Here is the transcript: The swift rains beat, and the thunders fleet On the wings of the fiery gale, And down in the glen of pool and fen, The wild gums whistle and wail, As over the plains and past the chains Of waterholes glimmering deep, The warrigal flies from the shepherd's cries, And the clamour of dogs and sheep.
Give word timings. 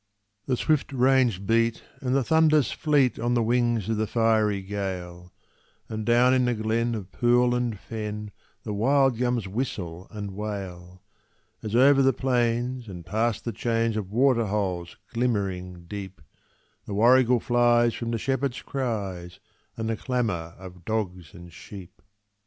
The 0.47 0.57
swift 0.57 0.91
rains 0.93 1.37
beat, 1.37 1.83
and 1.99 2.15
the 2.15 2.23
thunders 2.23 2.71
fleet 2.71 3.19
On 3.19 3.35
the 3.35 3.43
wings 3.43 3.87
of 3.87 3.97
the 3.97 4.07
fiery 4.07 4.63
gale, 4.63 5.31
And 5.89 6.07
down 6.07 6.33
in 6.33 6.45
the 6.45 6.55
glen 6.55 6.95
of 6.95 7.11
pool 7.11 7.53
and 7.53 7.77
fen, 7.77 8.31
The 8.63 8.73
wild 8.73 9.19
gums 9.19 9.47
whistle 9.47 10.07
and 10.09 10.31
wail, 10.31 11.03
As 11.61 11.75
over 11.75 12.01
the 12.01 12.13
plains 12.13 12.87
and 12.87 13.05
past 13.05 13.45
the 13.45 13.51
chains 13.53 13.95
Of 13.95 14.09
waterholes 14.11 14.97
glimmering 15.13 15.83
deep, 15.85 16.19
The 16.87 16.95
warrigal 16.95 17.39
flies 17.39 17.93
from 17.93 18.09
the 18.09 18.17
shepherd's 18.17 18.63
cries, 18.63 19.39
And 19.77 19.87
the 19.87 19.97
clamour 19.97 20.55
of 20.57 20.83
dogs 20.83 21.35
and 21.35 21.53
sheep. 21.53 22.01